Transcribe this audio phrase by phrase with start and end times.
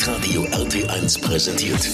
[0.00, 1.84] Hitradio RT1 präsentiert.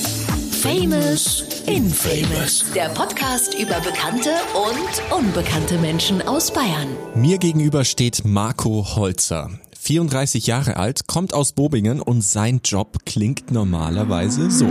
[0.53, 2.64] Famous Infamous.
[2.72, 6.87] Der Podcast über bekannte und unbekannte Menschen aus Bayern.
[7.17, 9.50] Mir gegenüber steht Marco Holzer.
[9.80, 14.66] 34 Jahre alt, kommt aus Bobingen und sein Job klingt normalerweise so.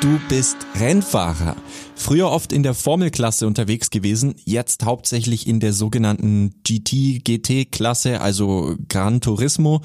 [0.00, 1.56] Du bist Rennfahrer.
[1.94, 9.20] Früher oft in der Formelklasse unterwegs gewesen, jetzt hauptsächlich in der sogenannten GT-GT-Klasse, also Gran
[9.20, 9.82] Turismo,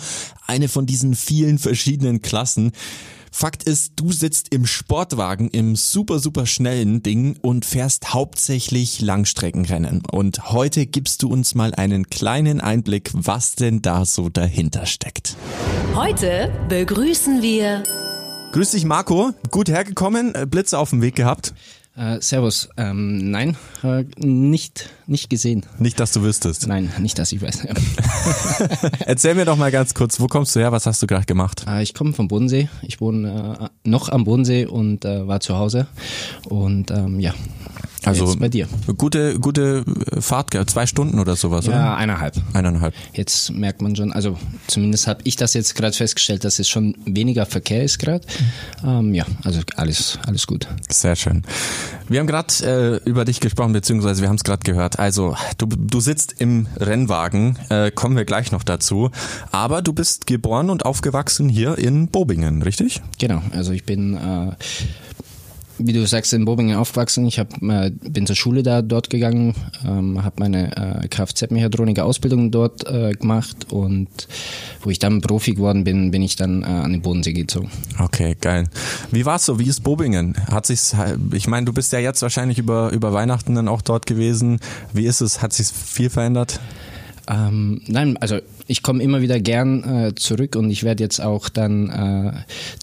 [0.48, 2.72] eine von diesen vielen verschiedenen Klassen.
[3.30, 10.04] Fakt ist, du sitzt im Sportwagen im super, super schnellen Ding und fährst hauptsächlich Langstreckenrennen.
[10.10, 15.36] Und heute gibst du uns mal einen kleinen Einblick, was denn da so dahinter steckt.
[15.94, 17.84] Heute begrüßen wir
[18.56, 19.34] Grüß dich, Marco.
[19.52, 21.54] Gut hergekommen, äh, Blitze auf dem Weg gehabt.
[21.98, 22.70] Äh, servus.
[22.78, 25.66] Ähm, nein, äh, nicht, nicht gesehen.
[25.78, 26.66] Nicht, dass du wüsstest.
[26.66, 27.66] Nein, nicht, dass ich weiß.
[29.00, 30.72] Erzähl mir doch mal ganz kurz, wo kommst du her?
[30.72, 31.66] Was hast du gerade gemacht?
[31.68, 32.70] äh, ich komme vom Bodensee.
[32.82, 35.88] Ich wohne äh, noch am Bodensee und äh, war zu Hause.
[36.48, 37.34] Und ähm, ja,
[38.06, 38.68] Also jetzt bei dir.
[38.98, 39.84] gute, gute
[40.20, 40.66] Fahrt, gell?
[40.66, 41.78] zwei Stunden oder sowas, oder?
[41.78, 42.36] Ja, eineinhalb.
[42.54, 42.94] Eineinhalb.
[43.14, 46.96] Jetzt merkt man schon, also zumindest habe ich das jetzt gerade festgestellt, dass es schon
[47.06, 48.26] weniger Verkehr ist gerade.
[48.84, 50.68] Ähm, ja, also alles, alles gut.
[50.90, 51.44] Sehr schön.
[52.08, 55.00] Wir haben gerade äh, über dich gesprochen, beziehungsweise wir haben es gerade gehört.
[55.00, 59.10] Also du, du sitzt im Rennwagen, äh, kommen wir gleich noch dazu.
[59.52, 63.02] Aber du bist geboren und aufgewachsen hier in Bobingen, richtig?
[63.18, 64.52] Genau, also ich bin, äh,
[65.78, 67.26] wie du sagst, in Bobingen aufgewachsen.
[67.26, 72.88] Ich hab, äh, bin zur Schule da dort gegangen, ähm, habe meine äh, Kfz-Mechatroniker-Ausbildung dort
[72.88, 74.10] äh, gemacht und
[74.82, 77.70] wo ich dann Profi geworden bin, bin ich dann äh, an den Bodensee gezogen.
[78.00, 78.66] Okay, geil.
[79.12, 79.60] Wie war's so?
[79.60, 80.36] Wie ist Bobingen?
[80.50, 80.96] Hat sich's,
[81.34, 84.60] ich meine, du bist ja jetzt wahrscheinlich über, über Weihnachten dann auch dort gewesen.
[84.94, 85.42] Wie ist es?
[85.42, 86.60] Hat sich viel verändert?
[87.28, 91.50] Ähm, nein, also ich komme immer wieder gern äh, zurück und ich werde jetzt auch
[91.50, 92.32] dann äh,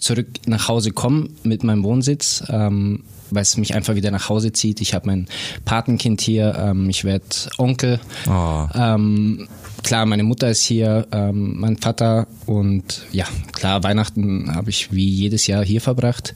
[0.01, 2.45] zurück nach Hause kommen mit meinem Wohnsitz.
[2.49, 3.05] Ähm,
[3.35, 4.81] weil es mich einfach wieder nach Hause zieht.
[4.81, 5.27] Ich habe mein
[5.65, 7.25] Patenkind hier, ähm, ich werde
[7.59, 7.99] Onkel.
[8.29, 8.67] Oh.
[8.75, 9.49] Ähm,
[9.83, 15.09] klar, meine Mutter ist hier, ähm, mein Vater und ja, klar, Weihnachten habe ich wie
[15.09, 16.35] jedes Jahr hier verbracht.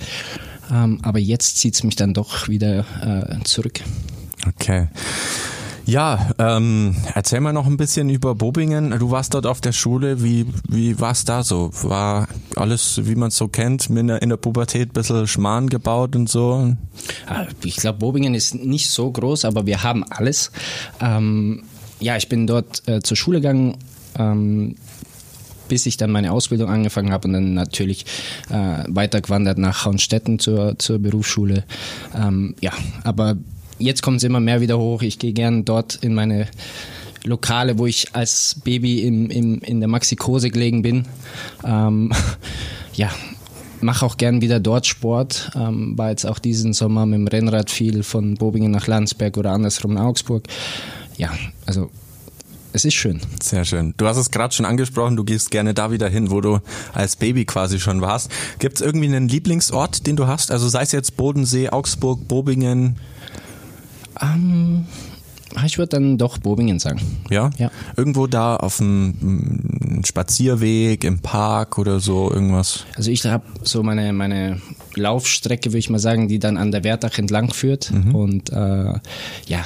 [0.72, 3.81] Ähm, aber jetzt zieht es mich dann doch wieder äh, zurück.
[4.49, 4.89] Okay.
[5.86, 8.91] Ja, ähm, erzähl mal noch ein bisschen über Bobingen.
[8.98, 10.20] Du warst dort auf der Schule.
[10.20, 11.70] Wie, wie war es da so?
[11.82, 12.26] War
[12.56, 16.16] alles, wie man es so kennt, in der, in der Pubertät ein bisschen Schmarrn gebaut
[16.16, 16.74] und so?
[17.28, 20.50] Ah, Ich glaube, Bobingen ist nicht so groß, aber wir haben alles.
[21.00, 21.62] Ähm,
[22.00, 23.76] ja, ich bin dort äh, zur Schule gegangen.
[24.18, 24.74] Ähm,
[25.68, 28.06] bis ich dann meine Ausbildung angefangen habe und dann natürlich
[28.50, 31.64] äh, weitergewandert nach Haunstetten zur, zur Berufsschule.
[32.14, 32.72] Ähm, ja,
[33.03, 33.36] aber
[33.78, 35.03] jetzt kommt es immer mehr wieder hoch.
[35.03, 36.48] Ich gehe gern dort in meine
[37.25, 41.06] Lokale, wo ich als Baby im, im, in der Maxikose gelegen bin.
[41.64, 42.12] Ähm,
[42.94, 43.10] ja,
[43.81, 45.50] mache auch gern wieder dort Sport.
[45.54, 49.53] Ähm, war jetzt auch diesen Sommer mit dem Rennrad viel von Bobingen nach Landsberg oder
[49.53, 50.44] andersrum nach Augsburg.
[51.16, 51.32] Ja,
[51.66, 51.91] also
[52.72, 53.20] es ist schön.
[53.42, 53.94] Sehr schön.
[53.97, 56.59] Du hast es gerade schon angesprochen, du gehst gerne da wieder hin, wo du
[56.92, 58.31] als Baby quasi schon warst.
[58.59, 60.50] Gibt es irgendwie einen Lieblingsort, den du hast?
[60.50, 62.97] Also sei es jetzt Bodensee, Augsburg, Bobingen,
[64.21, 64.87] Ähm,
[65.65, 67.00] ich würde dann doch Bobingen sagen.
[67.31, 67.50] ja?
[67.56, 67.71] Ja.
[67.97, 72.84] Irgendwo da auf dem mm, Spazierweg, im Park oder so, irgendwas?
[72.94, 74.60] Also ich habe so meine, meine
[74.94, 77.91] Laufstrecke, würde ich mal sagen, die dann an der Wertach entlang führt.
[78.12, 78.93] Und äh,
[79.47, 79.65] ja,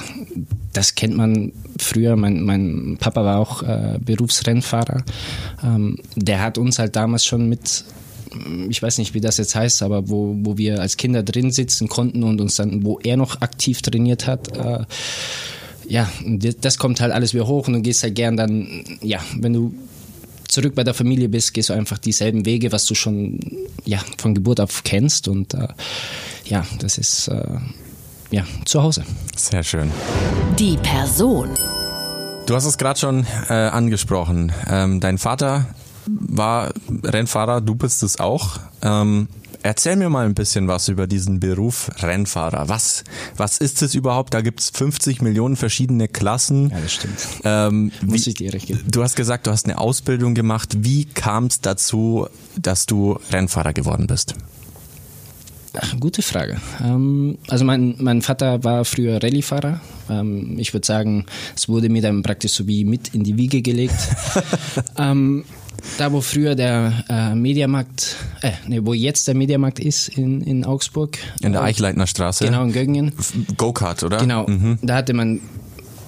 [0.73, 2.15] das kennt man früher.
[2.15, 5.03] Mein, mein Papa war auch äh, Berufsrennfahrer.
[5.63, 7.83] Ähm, der hat uns halt damals schon mit
[8.69, 11.87] ich weiß nicht, wie das jetzt heißt, aber wo, wo wir als Kinder drin sitzen
[11.87, 14.85] konnten und uns dann, wo er noch aktiv trainiert hat, äh,
[15.87, 16.09] ja,
[16.61, 19.73] das kommt halt alles wieder hoch und du gehst halt gern dann, ja, wenn du
[20.47, 23.39] zurück bei der Familie bist, gehst du einfach dieselben Wege, was du schon
[23.85, 25.67] ja, von Geburt auf kennst und äh,
[26.45, 27.43] ja, das ist äh,
[28.31, 29.03] ja, zu Hause.
[29.35, 29.91] Sehr schön.
[30.57, 31.49] die Person.
[32.47, 34.51] Du hast es gerade schon äh, angesprochen.
[34.67, 35.67] Ähm, dein Vater
[36.19, 38.59] war Rennfahrer, du bist es auch.
[38.81, 39.27] Ähm,
[39.63, 42.69] erzähl mir mal ein bisschen was über diesen Beruf Rennfahrer.
[42.69, 43.03] Was,
[43.37, 44.33] was ist es überhaupt?
[44.33, 46.69] Da gibt's 50 Millionen verschiedene Klassen.
[46.69, 47.27] Ja, das stimmt.
[47.43, 48.81] Ähm, Muss ich dir recht geben.
[48.89, 50.69] Du hast gesagt, du hast eine Ausbildung gemacht.
[50.79, 52.27] Wie kam es dazu,
[52.59, 54.35] dass du Rennfahrer geworden bist?
[55.73, 56.59] Ach, Gute Frage.
[56.83, 59.79] Ähm, also mein, mein Vater war früher Rallyefahrer.
[60.09, 61.25] Ähm, ich würde sagen,
[61.55, 63.95] es wurde mir dann praktisch so wie mit in die Wiege gelegt.
[65.97, 70.65] da wo früher der äh, Mediamarkt, äh, nee, wo jetzt der Mediamarkt ist in, in
[70.65, 71.17] Augsburg.
[71.41, 72.45] In der äh, Eichleitner Straße?
[72.45, 73.13] Genau, in Göggingen.
[73.57, 74.17] Go-Kart, oder?
[74.17, 74.77] Genau, Mhm.
[74.81, 75.39] da hatte man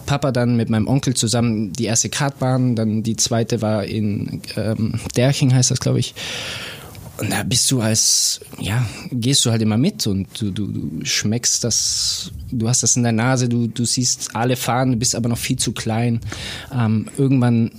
[0.05, 4.99] Papa dann mit meinem Onkel zusammen die erste Kartbahn, dann die zweite war in ähm,
[5.15, 6.13] Derching, heißt das, glaube ich.
[7.19, 11.05] Und da bist du als, ja, gehst du halt immer mit und du, du, du
[11.05, 15.15] schmeckst das, du hast das in der Nase, du, du siehst alle fahren, du bist
[15.15, 16.19] aber noch viel zu klein.
[16.75, 17.71] Ähm, irgendwann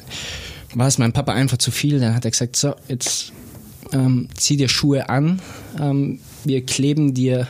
[0.75, 3.32] war es meinem Papa einfach zu viel, dann hat er gesagt, so, jetzt
[3.93, 5.41] ähm, zieh dir Schuhe an,
[5.81, 7.49] ähm, wir kleben dir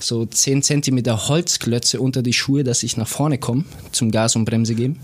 [0.00, 4.44] so 10 cm Holzklötze unter die Schuhe, dass ich nach vorne komme zum Gas und
[4.44, 4.98] Bremse geben.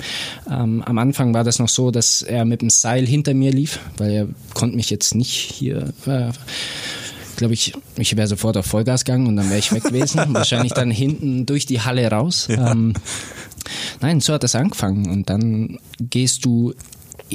[0.51, 3.79] Ähm, am Anfang war das noch so, dass er mit dem Seil hinter mir lief,
[3.97, 6.33] weil er konnte mich jetzt nicht hier äh,
[7.37, 10.21] glaube ich, ich wäre sofort auf Vollgas gegangen und dann wäre ich weg gewesen.
[10.35, 12.49] Wahrscheinlich dann hinten durch die Halle raus.
[12.51, 12.73] Ja.
[12.73, 12.93] Ähm,
[14.03, 15.11] nein, so hat das angefangen.
[15.11, 16.75] Und dann gehst du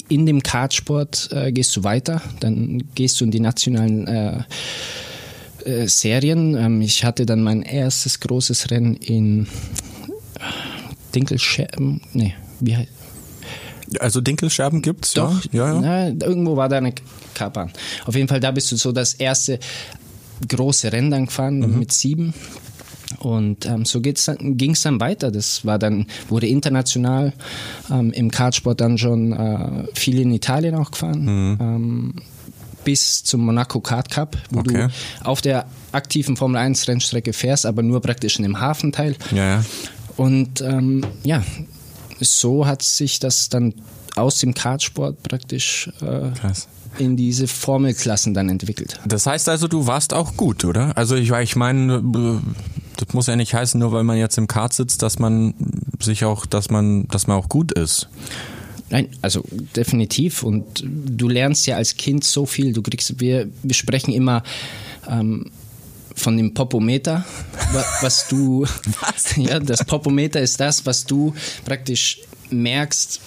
[0.09, 2.21] in dem Kartsport, äh, gehst du weiter.
[2.39, 4.44] Dann gehst du in die nationalen äh,
[5.65, 6.56] äh, Serien.
[6.56, 9.47] Ähm, ich hatte dann mein erstes großes Rennen in
[11.13, 12.01] Dinkelscherben.
[12.13, 12.89] Nee, wie heißt
[14.00, 15.68] also Dinkelscherben gibt's, Doch, ja.
[15.68, 16.12] ja, ja.
[16.12, 16.94] Na, irgendwo war da eine
[17.33, 17.71] Kapern.
[18.06, 19.59] Auf jeden Fall, da bist du so das erste
[20.48, 21.80] große Rennen dann gefahren mhm.
[21.80, 22.33] mit sieben.
[23.19, 25.31] Und ähm, so ging es dann weiter.
[25.31, 27.33] Das war dann, wurde international
[27.91, 31.23] ähm, im Kartsport dann schon äh, viel in Italien auch gefahren.
[31.23, 31.57] Mhm.
[31.59, 32.13] Ähm,
[32.83, 34.87] bis zum Monaco Kart Cup, wo okay.
[34.87, 39.15] du auf der aktiven Formel 1 Rennstrecke fährst, aber nur praktisch in dem Hafenteil.
[39.31, 39.65] Ja, ja.
[40.17, 41.43] Und ähm, ja,
[42.21, 43.73] so hat sich das dann
[44.15, 46.29] aus dem Kartsport praktisch äh,
[46.97, 48.99] in diese Formelklassen dann entwickelt.
[49.05, 50.95] Das heißt also, du warst auch gut, oder?
[50.95, 52.01] Also ich, ich meine,
[52.97, 55.53] das muss ja nicht heißen, nur weil man jetzt im Kart sitzt, dass man
[56.00, 58.09] sich auch, dass man, dass man auch gut ist.
[58.89, 59.44] Nein, also
[59.75, 60.44] definitiv.
[60.44, 62.74] Und du lernst ja als Kind so viel.
[62.74, 64.44] Du kriegst, wir, wir sprechen immer
[65.09, 65.51] ähm,
[66.15, 67.25] von dem Popometer,
[68.01, 68.65] was du,
[69.01, 69.36] was?
[69.36, 71.33] ja, das Popometer ist das, was du
[71.65, 73.21] praktisch merkst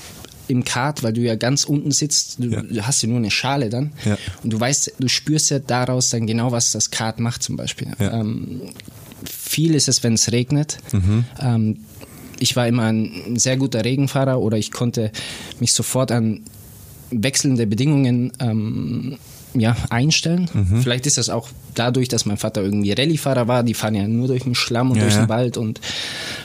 [0.49, 2.87] im Kart, weil du ja ganz unten sitzt, du, ja.
[2.87, 4.17] hast ja nur eine Schale dann ja.
[4.43, 7.88] und du weißt, du spürst ja daraus dann genau, was das Kart macht zum Beispiel.
[7.99, 8.21] Ja.
[8.21, 8.62] Ähm,
[9.25, 10.79] viel ist es, wenn es regnet.
[10.93, 11.25] Mhm.
[11.41, 11.76] Ähm,
[12.41, 15.11] ich war immer ein sehr guter Regenfahrer oder ich konnte
[15.61, 16.43] mich sofort an
[17.11, 19.19] wechselnde Bedingungen ähm,
[19.55, 20.49] ja, einstellen.
[20.53, 20.82] Mhm.
[20.82, 23.62] Vielleicht ist das auch dadurch, dass mein Vater irgendwie Rallyefahrer war.
[23.62, 25.81] Die fahren ja nur durch den Schlamm und ja, durch den Wald und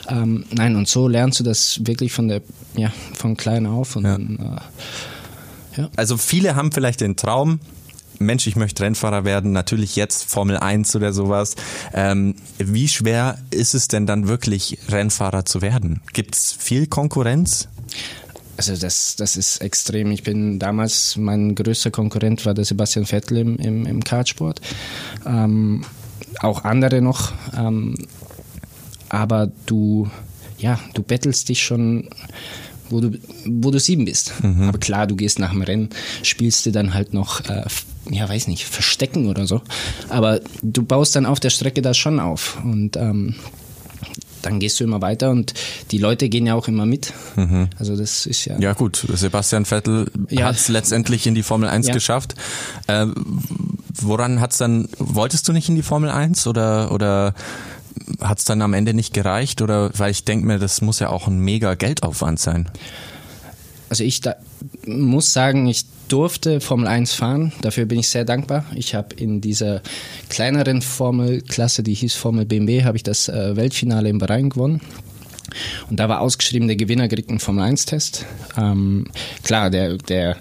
[0.08, 2.40] ähm, nein und so lernst du das wirklich von der
[2.76, 4.12] ja von klein auf und ja.
[4.12, 5.90] Dann, äh, ja.
[5.96, 7.60] Also viele haben vielleicht den Traum,
[8.18, 11.56] Mensch, ich möchte Rennfahrer werden, natürlich jetzt Formel 1 oder sowas.
[11.92, 16.00] Ähm, wie schwer ist es denn dann wirklich, Rennfahrer zu werden?
[16.12, 17.68] Gibt es viel Konkurrenz?
[18.56, 20.10] Also das, das ist extrem.
[20.12, 24.60] Ich bin damals, mein größter Konkurrent war der Sebastian Vettel im, im, im Kartsport.
[25.26, 25.84] Ähm,
[26.40, 27.32] auch andere noch.
[27.56, 27.96] Ähm,
[29.08, 30.08] aber du,
[30.58, 32.08] ja, du bettelst dich schon
[32.90, 33.12] wo du,
[33.46, 34.32] wo du sieben bist.
[34.42, 34.68] Mhm.
[34.68, 35.90] Aber klar, du gehst nach dem Rennen,
[36.22, 37.64] spielst du dann halt noch, äh,
[38.10, 39.62] ja, weiß nicht, Verstecken oder so.
[40.08, 42.58] Aber du baust dann auf der Strecke das schon auf.
[42.62, 43.34] Und ähm,
[44.44, 45.54] dann gehst du immer weiter und
[45.90, 47.12] die Leute gehen ja auch immer mit.
[47.36, 47.68] Mhm.
[47.78, 48.58] Also das ist ja.
[48.58, 50.46] Ja gut, Sebastian Vettel ja.
[50.46, 51.94] hat es letztendlich in die Formel 1 ja.
[51.94, 52.34] geschafft.
[52.86, 53.06] Äh,
[53.94, 57.34] woran hat's dann, wolltest du nicht in die Formel 1 oder, oder
[58.20, 59.62] hat es dann am Ende nicht gereicht?
[59.62, 62.68] Oder weil ich denke mir, das muss ja auch ein mega Geldaufwand sein.
[63.88, 64.36] Also ich da,
[64.86, 67.52] muss sagen, ich durfte Formel 1 fahren.
[67.60, 68.64] Dafür bin ich sehr dankbar.
[68.74, 69.82] Ich habe in dieser
[70.28, 74.80] kleineren Formelklasse, die hieß Formel BMW, habe ich das äh, Weltfinale in Bahrain gewonnen.
[75.88, 78.26] Und da war ausgeschrieben, der Gewinner kriegt einen Formel 1-Test.
[78.56, 79.06] Ähm,
[79.42, 80.36] klar, der, der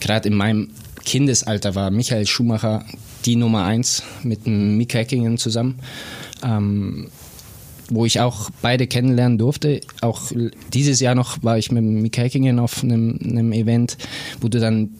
[0.00, 0.70] gerade in meinem
[1.04, 2.84] Kindesalter war Michael Schumacher
[3.24, 5.80] die Nummer 1 mit dem Mika Häkkinen zusammen
[6.44, 7.08] ähm,
[7.90, 9.80] wo ich auch beide kennenlernen durfte.
[10.00, 10.30] Auch
[10.72, 13.96] dieses Jahr noch war ich mit Mika Häkkinen auf einem, einem Event,
[14.40, 14.90] wo du dann,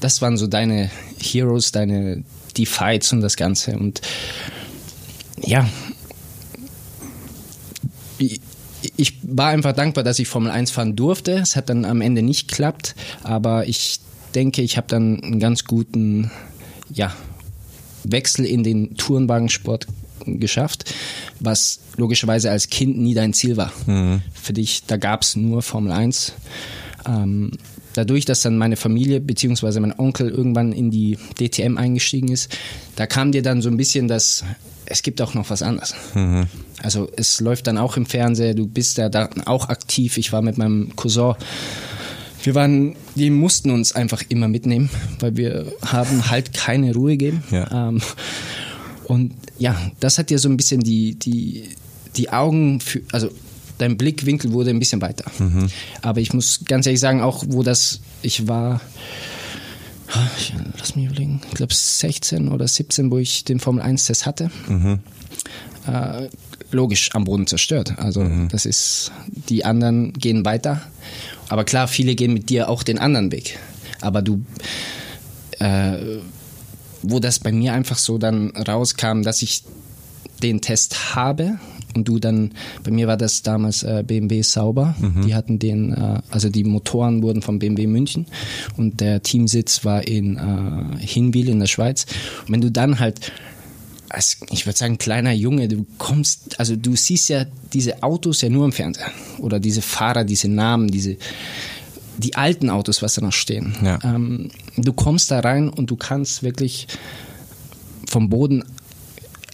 [0.00, 2.24] das waren so deine Heroes, deine,
[2.56, 3.76] die Fights und das Ganze.
[3.76, 4.00] Und
[5.40, 5.68] ja,
[8.96, 11.32] ich war einfach dankbar, dass ich Formel 1 fahren durfte.
[11.34, 14.00] Es hat dann am Ende nicht geklappt, aber ich
[14.34, 16.30] denke, ich habe dann einen ganz guten
[16.92, 17.14] ja,
[18.04, 19.86] Wechsel in den Tourenwagensport
[20.26, 20.92] geschafft,
[21.40, 23.72] was logischerweise als Kind nie dein Ziel war.
[23.86, 24.22] Mhm.
[24.32, 26.32] Für dich, da gab es nur Formel 1.
[27.06, 27.52] Ähm,
[27.94, 29.80] dadurch, dass dann meine Familie bzw.
[29.80, 32.56] mein Onkel irgendwann in die DTM eingestiegen ist,
[32.96, 34.44] da kam dir dann so ein bisschen das,
[34.86, 35.94] es gibt auch noch was anderes.
[36.14, 36.46] Mhm.
[36.82, 40.18] Also es läuft dann auch im Fernsehen, du bist ja da auch aktiv.
[40.18, 41.34] Ich war mit meinem Cousin
[42.44, 47.44] wir waren, die mussten uns einfach immer mitnehmen, weil wir haben halt keine Ruhe gegeben.
[47.50, 47.88] Ja.
[47.88, 48.00] Ähm,
[49.04, 51.68] und ja, das hat dir so ein bisschen die, die,
[52.16, 53.30] die Augen für, also
[53.78, 55.30] dein Blickwinkel wurde ein bisschen weiter.
[56.02, 58.80] Aber ich muss ganz ehrlich sagen, auch wo das, ich war,
[60.38, 64.50] ich, lass mich überlegen, ich glaube 16 oder 17, wo ich den Formel 1-Test hatte.
[65.86, 66.28] Äh,
[66.70, 67.94] logisch am Boden zerstört.
[67.98, 69.12] Also das ist,
[69.48, 70.82] die anderen gehen weiter.
[71.48, 73.58] Aber klar, viele gehen mit dir auch den anderen Weg.
[74.00, 74.44] Aber du,
[75.58, 76.18] äh,
[77.02, 79.64] wo das bei mir einfach so dann rauskam, dass ich
[80.42, 81.58] den Test habe
[81.94, 86.20] und du dann, bei mir war das damals äh, BMW Sauber, die hatten den, äh,
[86.30, 88.26] also die Motoren wurden von BMW München
[88.76, 92.06] und der Teamsitz war in äh, Hinwil in der Schweiz.
[92.46, 93.32] Und wenn du dann halt
[94.08, 98.50] als, ich würde sagen, kleiner Junge, du kommst, also du siehst ja diese Autos ja
[98.50, 99.06] nur im Fernsehen.
[99.38, 101.16] Oder diese Fahrer, diese Namen, diese,
[102.18, 103.76] die alten Autos, was da noch stehen.
[103.82, 103.98] Ja.
[104.02, 106.88] Ähm, du kommst da rein und du kannst wirklich
[108.08, 108.64] vom Boden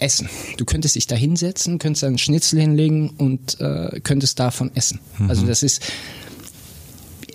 [0.00, 0.28] essen.
[0.56, 5.00] Du könntest dich da hinsetzen, könntest einen Schnitzel hinlegen und äh, könntest davon essen.
[5.28, 5.82] Also das ist,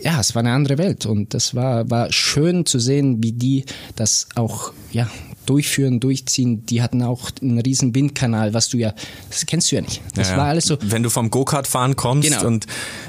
[0.01, 3.65] ja, es war eine andere Welt und das war, war schön zu sehen, wie die
[3.95, 5.09] das auch, ja,
[5.45, 6.65] durchführen, durchziehen.
[6.65, 8.93] Die hatten auch einen riesen Windkanal, was du ja,
[9.29, 10.01] das kennst du ja nicht.
[10.15, 12.45] Das Ja, war alles so, Wenn du vom Go-Kart fahren kommst Genau.
[12.45, 12.65] und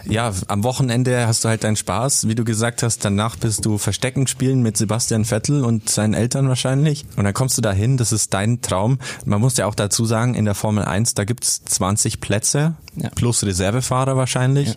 [0.08, 3.78] ja, am Wochenende hast du halt deinen Spaß, wie du gesagt hast, danach bist du
[3.78, 8.12] Verstecken spielen mit Sebastian Vettel und seinen Eltern wahrscheinlich und dann kommst du dahin, das
[8.12, 8.98] ist dein Traum.
[9.24, 13.10] Man muss ja auch dazu sagen, in der Formel 1, da gibt's 20 Plätze Ja.
[13.14, 14.68] plus Reservefahrer wahrscheinlich.
[14.68, 14.74] Ja.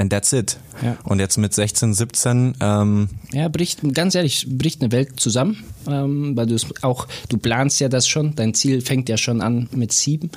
[0.00, 0.56] And that's it.
[0.82, 0.96] Ja.
[1.04, 6.34] Und jetzt mit 16, 17, ähm, Ja, bricht, ganz ehrlich, bricht eine Welt zusammen, ähm,
[6.34, 9.68] weil du es auch, du planst ja das schon, dein Ziel fängt ja schon an
[9.72, 10.30] mit sieben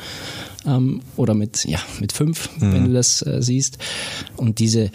[0.66, 3.78] ähm, oder mit, ja, mit fünf, wenn du das äh, siehst.
[4.36, 4.92] Und diese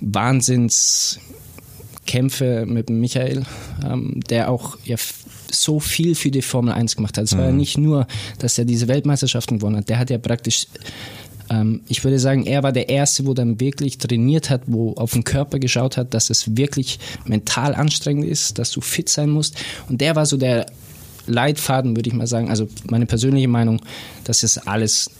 [0.00, 3.42] Wahnsinnskämpfe mit Michael,
[3.84, 4.94] ähm, der auch ja,
[5.50, 7.24] so viel für die Formel 1 gemacht hat.
[7.24, 8.06] Es war ja nicht nur,
[8.38, 10.68] dass er diese Weltmeisterschaften gewonnen hat, der hat ja praktisch
[11.50, 15.12] ähm, ich würde sagen, er war der Erste, wo dann wirklich trainiert hat, wo auf
[15.12, 19.56] den Körper geschaut hat, dass es wirklich mental anstrengend ist, dass du fit sein musst.
[19.88, 20.66] Und der war so der
[21.26, 22.50] Leitfaden, würde ich mal sagen.
[22.50, 23.80] Also meine persönliche Meinung,
[24.24, 25.10] dass es alles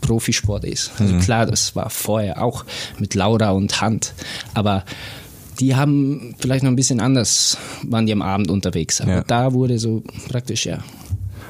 [0.00, 0.90] Profisport ist.
[0.98, 2.64] Also klar, das war vorher auch
[2.98, 4.14] mit Laura und Hand,
[4.54, 4.84] aber
[5.58, 9.00] die haben vielleicht noch ein bisschen anders, waren die am Abend unterwegs.
[9.02, 9.24] Aber Ja.
[9.26, 10.78] da wurde so praktisch, ja,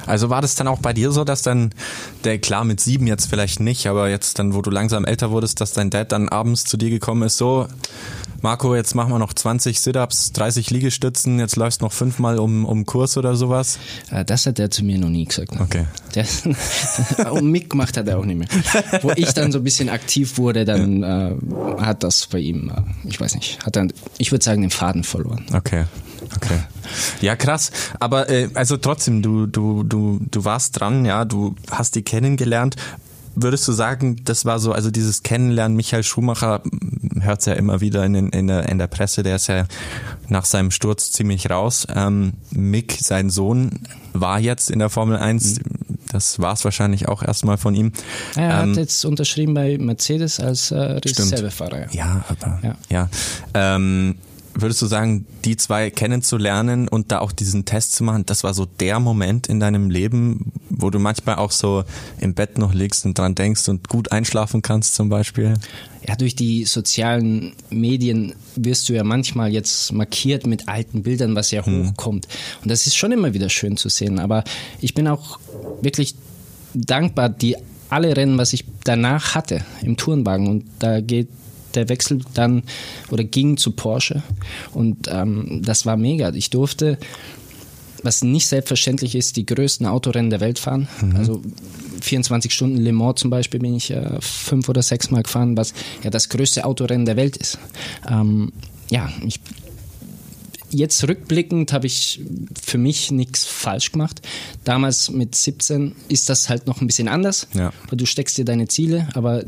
[0.05, 1.71] Also war das dann auch bei dir so, dass dann,
[2.23, 5.61] der klar mit sieben jetzt vielleicht nicht, aber jetzt dann, wo du langsam älter wurdest,
[5.61, 7.67] dass dein Dad dann abends zu dir gekommen ist, so,
[8.41, 12.87] Marco, jetzt machen wir noch 20 Sit-Ups, 30 Liegestützen, jetzt läufst noch fünfmal um, um
[12.87, 13.77] Kurs oder sowas.
[14.09, 15.53] Äh, Das hat er zu mir noch nie gesagt.
[15.53, 15.61] ne?
[15.61, 15.85] Okay.
[16.15, 16.25] Der,
[17.31, 18.47] und mitgemacht hat er auch nicht mehr.
[19.03, 21.35] Wo ich dann so ein bisschen aktiv wurde, dann äh,
[21.81, 25.03] hat das bei ihm, äh, ich weiß nicht, hat dann, ich würde sagen, den Faden
[25.03, 25.45] verloren.
[25.53, 25.85] Okay.
[26.35, 26.59] Okay.
[27.21, 27.71] Ja, krass.
[27.99, 32.75] Aber äh, also trotzdem, du, du, du, du warst dran, ja, du hast die kennengelernt.
[33.33, 36.61] Würdest du sagen, das war so, also dieses Kennenlernen, Michael Schumacher
[37.21, 39.67] hört es ja immer wieder in, in, der, in der Presse, der ist ja
[40.27, 41.87] nach seinem Sturz ziemlich raus.
[41.95, 43.79] Ähm, Mick, sein Sohn,
[44.11, 45.61] war jetzt in der Formel 1.
[46.11, 47.93] Das war es wahrscheinlich auch erstmal von ihm.
[48.35, 51.87] Er Ähm, hat jetzt unterschrieben bei Mercedes als äh, Reservefahrer.
[51.93, 52.75] Ja, aber ja.
[52.89, 53.09] Ja.
[53.53, 54.15] Ähm,
[54.53, 58.53] würdest du sagen, die zwei kennenzulernen und da auch diesen Test zu machen, das war
[58.53, 61.83] so der Moment in deinem Leben, wo du manchmal auch so
[62.19, 65.53] im Bett noch liegst und dran denkst und gut einschlafen kannst zum Beispiel?
[66.07, 71.51] Ja, durch die sozialen Medien wirst du ja manchmal jetzt markiert mit alten Bildern, was
[71.51, 72.27] ja hochkommt.
[72.61, 74.17] Und das ist schon immer wieder schön zu sehen.
[74.17, 74.43] Aber
[74.81, 75.39] ich bin auch
[75.81, 76.15] wirklich
[76.73, 77.55] dankbar, die
[77.89, 80.47] alle Rennen, was ich danach hatte im Tourenwagen.
[80.47, 81.27] Und da geht
[81.75, 82.63] der Wechsel dann
[83.09, 84.23] oder ging zu Porsche.
[84.73, 86.29] Und ähm, das war mega.
[86.33, 86.97] Ich durfte
[88.03, 90.87] was nicht selbstverständlich ist, die größten Autorennen der Welt fahren.
[91.15, 91.39] Also
[92.01, 95.75] 24 Stunden Le Mans zum Beispiel bin ich äh, fünf oder sechs Mal gefahren, was
[96.03, 97.59] ja das größte Autorennen der Welt ist.
[98.09, 98.53] Ähm,
[98.89, 99.39] ja, ich,
[100.71, 102.21] jetzt rückblickend habe ich
[102.59, 104.21] für mich nichts falsch gemacht.
[104.63, 107.71] Damals mit 17 ist das halt noch ein bisschen anders, Ja.
[107.87, 109.43] weil du steckst dir deine Ziele, aber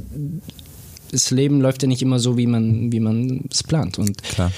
[1.14, 4.00] das Leben läuft ja nicht immer so, wie man wie man es plant.
[4.00, 4.52] Und Klar.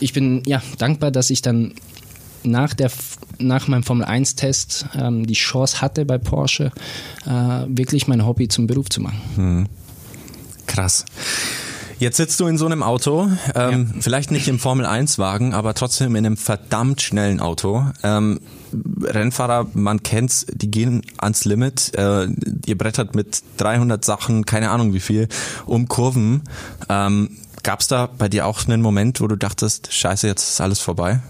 [0.00, 1.74] ich bin ja dankbar, dass ich dann
[2.42, 2.90] nach, der,
[3.38, 6.72] nach meinem Formel-1-Test ähm, die Chance hatte bei Porsche,
[7.26, 9.68] äh, wirklich mein Hobby zum Beruf zu machen.
[10.66, 11.04] Krass.
[11.98, 16.26] Jetzt sitzt du in so einem Auto, ähm, vielleicht nicht im Formel-1-Wagen, aber trotzdem in
[16.26, 17.86] einem verdammt schnellen Auto.
[18.02, 18.40] Ähm,
[19.02, 21.92] Rennfahrer, man kennt's, die gehen ans Limit.
[21.96, 22.28] Äh,
[22.66, 25.28] ihr brettert mit 300 Sachen, keine Ahnung wie viel,
[25.66, 26.42] um Kurven.
[26.88, 27.30] Ähm,
[27.62, 31.20] gab's da bei dir auch einen Moment, wo du dachtest, scheiße, jetzt ist alles vorbei?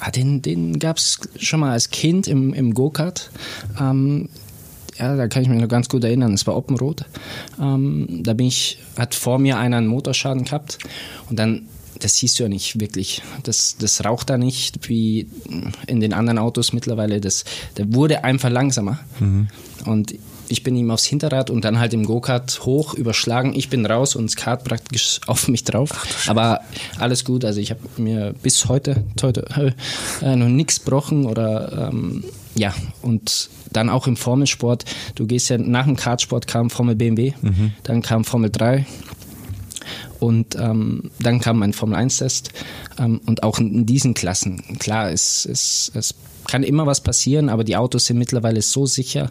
[0.00, 3.30] Ah, den den gab es schon mal als Kind im, im Go-Kart.
[3.80, 4.28] Ähm,
[4.98, 6.34] ja, da kann ich mich noch ganz gut erinnern.
[6.34, 7.04] Es war Oppenrot.
[7.60, 10.78] Ähm, da bin ich, hat vor mir einer einen Motorschaden gehabt
[11.28, 11.68] und dann
[12.00, 13.22] das siehst du ja nicht wirklich.
[13.42, 15.26] Das, das raucht da nicht wie
[15.86, 17.20] in den anderen Autos mittlerweile.
[17.20, 17.44] Das,
[17.76, 19.00] der wurde einfach langsamer.
[19.18, 19.48] Mhm.
[19.84, 20.14] Und
[20.48, 23.54] ich bin ihm aufs Hinterrad und dann halt im Go-Kart hoch überschlagen.
[23.54, 25.90] Ich bin raus und das Kart praktisch auf mich drauf.
[25.94, 26.60] Ach, Aber
[26.98, 27.44] alles gut.
[27.44, 29.74] Also ich habe mir bis heute, heute
[30.22, 32.24] äh, noch nichts gebrochen oder ähm,
[32.58, 34.84] ja und dann auch im Formelsport.
[35.14, 37.72] Du gehst ja nach dem Kartsport kam Formel BMW, mhm.
[37.84, 38.84] dann kam Formel 3
[40.20, 42.50] und ähm, dann kam ein Formel-1-Test
[42.98, 44.78] ähm, und auch in, diesen Klassen.
[44.78, 46.14] Klar, es, es, es
[46.46, 49.30] kann immer was passieren, aber die Autos sind mittlerweile so sicher.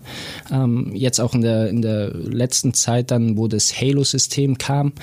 [0.52, 4.94] Ähm, jetzt auch in der, in der letzten Zeit dann, wo das Halo-System kam.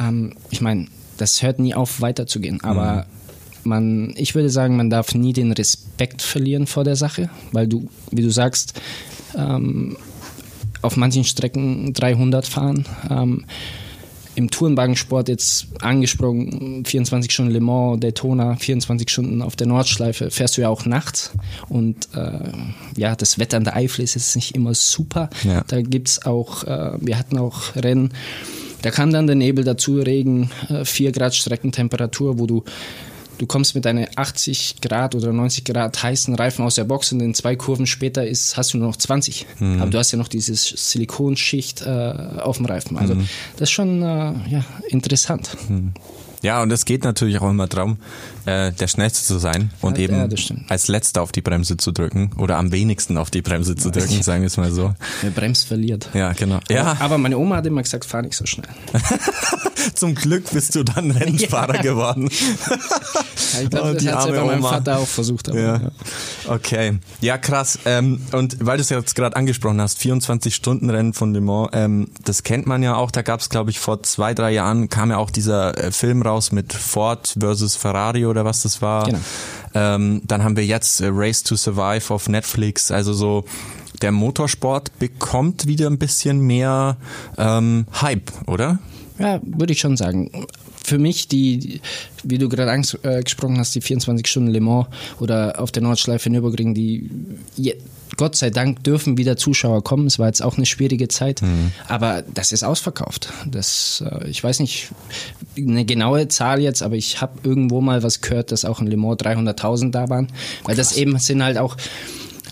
[0.00, 0.86] Ähm, ich meine,
[1.18, 2.62] das hört nie auf, weiterzugehen.
[2.62, 3.23] Aber mhm.
[3.66, 7.88] Man, ich würde sagen, man darf nie den Respekt verlieren vor der Sache, weil du,
[8.10, 8.80] wie du sagst,
[9.36, 9.96] ähm,
[10.82, 12.86] auf manchen Strecken 300 fahren.
[13.10, 13.44] Ähm,
[14.36, 20.56] im Tourenwagensport jetzt angesprochen, 24 Stunden Le Mans, Daytona, 24 Stunden auf der Nordschleife, fährst
[20.56, 21.32] du ja auch nachts.
[21.68, 22.50] Und äh,
[22.96, 25.30] ja, das Wetter an der Eifel ist jetzt nicht immer super.
[25.44, 25.62] Ja.
[25.68, 28.12] Da gibt es auch, äh, wir hatten auch Rennen,
[28.82, 32.64] da kam dann der Nebel dazu, Regen, äh, 4 Grad Streckentemperatur, wo du
[33.38, 37.20] du kommst mit deinen 80 Grad oder 90 Grad heißen Reifen aus der Box und
[37.20, 39.46] in zwei Kurven später ist, hast du nur noch 20.
[39.58, 39.82] Mhm.
[39.82, 42.96] Aber du hast ja noch diese Silikonschicht äh, auf dem Reifen.
[42.96, 43.28] Also mhm.
[43.56, 45.56] das ist schon äh, ja, interessant.
[45.68, 45.92] Mhm.
[46.42, 47.96] Ja, und es geht natürlich auch immer darum,
[48.46, 50.28] äh, der Schnellste zu sein und ja, eben ja,
[50.68, 54.22] als Letzter auf die Bremse zu drücken oder am wenigsten auf die Bremse zu drücken,
[54.22, 54.94] sagen wir es mal so.
[55.22, 56.08] Wer bremst, verliert.
[56.14, 56.60] Ja, genau.
[56.68, 56.96] Ja.
[57.00, 58.68] Aber meine Oma hat immer gesagt, fahr nicht so schnell.
[59.94, 62.28] Zum Glück bist du dann Rennfahrer geworden.
[62.28, 64.70] ich glaube, oh, das hat ja bei meinem Oma.
[64.70, 65.48] Vater auch versucht.
[65.48, 65.80] Aber, ja.
[66.48, 66.98] Okay.
[67.20, 67.78] Ja, krass.
[67.84, 72.42] Ähm, und weil du es jetzt gerade angesprochen hast, 24-Stunden-Rennen von Le Mans, ähm, das
[72.42, 73.10] kennt man ja auch.
[73.10, 76.22] Da gab es, glaube ich, vor zwei, drei Jahren kam ja auch dieser äh, Film
[76.22, 79.04] raus mit Ford versus Ferrari oder was das war.
[79.04, 79.18] Genau.
[79.74, 82.90] Ähm, dann haben wir jetzt äh, Race to Survive auf Netflix.
[82.90, 83.44] Also so
[84.02, 86.96] der Motorsport bekommt wieder ein bisschen mehr
[87.38, 88.78] ähm, Hype, oder?
[89.18, 90.46] Ja, würde ich schon sagen.
[90.82, 91.80] Für mich, die,
[92.24, 94.88] wie du gerade angesprochen hast, die 24 Stunden Le Mans
[95.20, 97.10] oder auf der Nordschleife Nürburgring, die
[98.16, 100.06] Gott sei Dank dürfen wieder Zuschauer kommen.
[100.06, 101.72] Es war jetzt auch eine schwierige Zeit, mhm.
[101.88, 103.32] aber das ist ausverkauft.
[103.46, 104.88] Das, äh, ich weiß nicht
[105.56, 108.96] eine genaue Zahl jetzt, aber ich habe irgendwo mal was gehört, dass auch in Le
[108.96, 110.28] Mans 300.000 da waren,
[110.64, 110.90] weil Krass.
[110.90, 111.76] das eben sind halt auch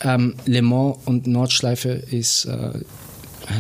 [0.03, 2.81] ähm, Le Mans und Nordschleife ist äh,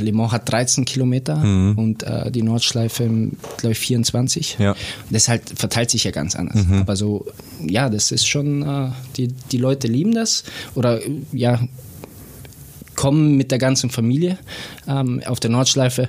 [0.00, 1.78] Le Mans hat 13 Kilometer mhm.
[1.78, 3.09] und äh, die Nordschleife,
[3.57, 4.57] glaube ich, 24.
[4.59, 4.74] Ja.
[5.11, 6.66] Das halt verteilt sich ja ganz anders.
[6.66, 6.81] Mhm.
[6.81, 7.26] Aber so,
[7.64, 11.00] ja, das ist schon, äh, die, die Leute lieben das oder
[11.33, 11.61] ja,
[12.94, 14.38] kommen mit der ganzen Familie
[14.87, 16.09] ähm, auf der Nordschleife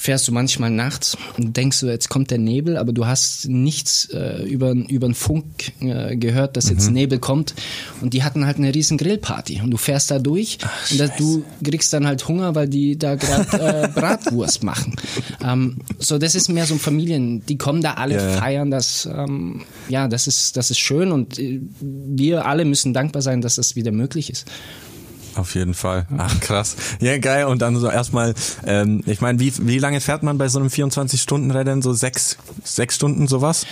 [0.00, 4.06] fährst du manchmal nachts und denkst du, jetzt kommt der Nebel, aber du hast nichts
[4.06, 6.94] äh, über, über den Funk äh, gehört, dass jetzt mhm.
[6.94, 7.54] Nebel kommt.
[8.00, 9.60] Und die hatten halt eine riesen Grillparty.
[9.62, 12.96] Und du fährst da durch Ach, und das, du kriegst dann halt Hunger, weil die
[12.96, 14.96] da gerade äh, Bratwurst machen.
[15.44, 18.30] Ähm, so, das ist mehr so ein Familien, die kommen da alle ja.
[18.38, 19.04] feiern das.
[19.04, 23.56] Ähm, ja, das ist, das ist schön und äh, wir alle müssen dankbar sein, dass
[23.56, 24.46] das wieder möglich ist.
[25.40, 26.06] Auf jeden Fall.
[26.18, 26.76] Ach krass.
[27.00, 27.46] Ja, geil.
[27.46, 28.34] Und dann so erstmal,
[28.66, 31.80] ähm, ich meine, wie, wie lange fährt man bei so einem 24-Stunden-Rennen?
[31.80, 33.64] So sechs, sechs Stunden sowas?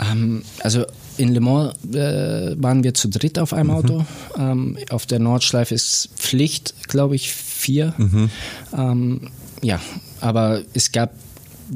[0.00, 0.86] Ähm, also
[1.18, 3.76] in Le Mans äh, waren wir zu dritt auf einem mhm.
[3.76, 4.06] Auto.
[4.38, 7.92] Ähm, auf der Nordschleife ist Pflicht, glaube ich, vier.
[7.98, 8.30] Mhm.
[8.74, 9.78] Ähm, ja,
[10.22, 11.12] aber es gab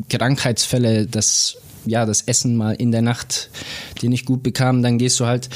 [0.08, 3.50] Krankheitsfälle, dass ja das Essen mal in der Nacht
[4.00, 4.82] die nicht gut bekam.
[4.82, 5.50] Dann gehst du halt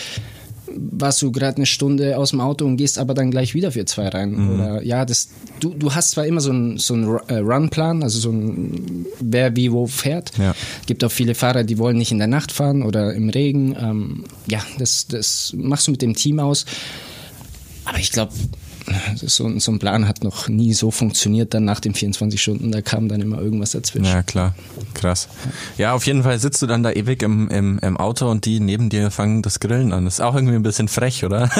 [0.77, 3.85] warst du gerade eine Stunde aus dem Auto und gehst aber dann gleich wieder für
[3.85, 4.33] zwei rein.
[4.33, 4.55] Mhm.
[4.55, 5.29] Oder ja, das,
[5.61, 9.55] du, du hast zwar immer so einen so einen äh, Runplan, also so ein wer
[9.57, 10.37] wie wo fährt.
[10.39, 10.55] Ja.
[10.87, 13.77] Gibt auch viele Fahrer, die wollen nicht in der Nacht fahren oder im Regen.
[13.79, 16.67] Ähm, ja, das, das machst du mit dem Team aus.
[17.85, 18.33] Aber ich glaube,
[19.17, 22.73] so, so, ein Plan hat noch nie so funktioniert dann nach den 24 Stunden.
[22.73, 24.07] Da kam dann immer irgendwas dazwischen.
[24.07, 24.55] Ja, klar.
[24.95, 25.29] Krass.
[25.79, 28.61] Ja, auf jeden Fall sitzt du dann da ewig im, im, im Auto und die
[28.61, 30.05] neben dir fangen das Grillen an.
[30.05, 31.51] Das ist auch irgendwie ein bisschen frech, oder?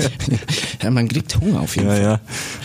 [0.82, 2.02] ja, man kriegt Hunger auf jeden ja, Fall.
[2.02, 2.20] Ja,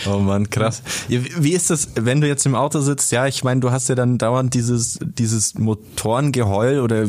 [0.06, 0.82] Oh Mann, krass.
[1.08, 3.12] Wie ist das, wenn du jetzt im Auto sitzt?
[3.12, 7.06] Ja, ich meine, du hast ja dann dauernd dieses, dieses Motorengeheul oder,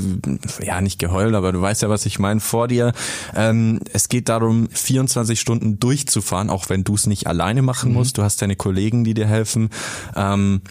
[0.62, 2.94] ja, nicht Geheul, aber du weißt ja, was ich meine, vor dir.
[3.36, 7.98] Ähm, es geht darum, 24 Stunden durchzufahren, auch wenn du es nicht alleine machen mhm.
[7.98, 8.18] musst.
[8.18, 9.70] Du hast deine Kollegen, die dir helfen.
[10.16, 10.62] Ähm,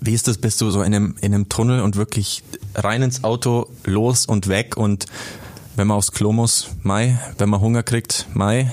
[0.00, 0.36] wie ist das?
[0.36, 2.42] Bist du so in einem, in einem Tunnel und wirklich
[2.74, 5.06] rein ins Auto, los und weg und
[5.76, 8.70] wenn man aufs Klo muss, Mai, wenn man Hunger kriegt, Mai?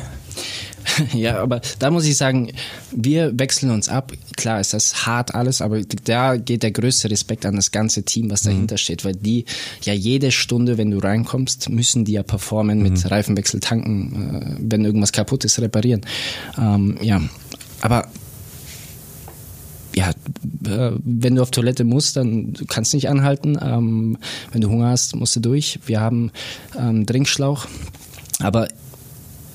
[1.13, 2.51] Ja, aber da muss ich sagen,
[2.91, 4.11] wir wechseln uns ab.
[4.35, 8.29] Klar ist das hart alles, aber da geht der größte Respekt an das ganze Team,
[8.29, 8.79] was dahinter mhm.
[8.79, 9.45] steht, weil die
[9.83, 13.09] ja jede Stunde, wenn du reinkommst, müssen die ja performen mit mhm.
[13.09, 16.01] Reifenwechsel, tanken, äh, wenn irgendwas kaputt ist, reparieren.
[16.57, 17.21] Ähm, ja,
[17.81, 18.07] aber
[19.95, 20.11] ja,
[20.65, 23.57] äh, wenn du auf Toilette musst, dann kannst du nicht anhalten.
[23.61, 24.17] Ähm,
[24.51, 25.79] wenn du Hunger hast, musst du durch.
[25.85, 26.31] Wir haben
[26.77, 27.67] ähm, Trinkschlauch,
[28.39, 28.67] aber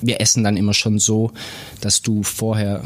[0.06, 1.32] wir essen dann immer schon so,
[1.80, 2.84] dass du vorher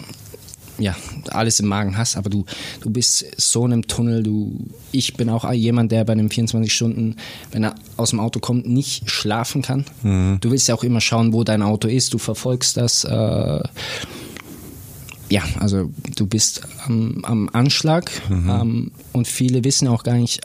[0.79, 0.95] ja,
[1.31, 2.45] alles im Magen hast, aber du,
[2.81, 4.23] du bist so in einem Tunnel.
[4.23, 4.57] Du,
[4.93, 7.17] ich bin auch jemand, der bei einem 24 Stunden,
[7.51, 9.85] wenn er aus dem Auto kommt, nicht schlafen kann.
[10.03, 10.39] Mhm.
[10.41, 12.15] Du willst ja auch immer schauen, wo dein Auto ist.
[12.15, 13.05] Du verfolgst das.
[13.05, 13.61] Äh,
[15.31, 18.51] ja, also du bist am, am Anschlag mhm.
[18.51, 20.41] ähm, und viele wissen auch gar nicht,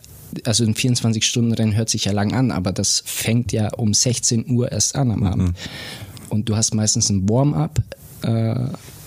[0.45, 4.71] also ein 24-Stunden-Rennen hört sich ja lang an, aber das fängt ja um 16 Uhr
[4.71, 5.25] erst an am mhm.
[5.25, 5.57] Abend.
[6.33, 7.79] Und du hast meistens ein Warm-up
[8.23, 8.55] äh,